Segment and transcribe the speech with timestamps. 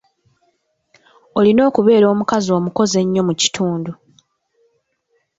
[1.37, 3.91] Olina okubeera omukazi omukozi ennyo mu kitundu.